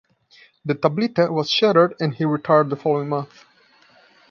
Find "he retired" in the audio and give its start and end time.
2.15-2.71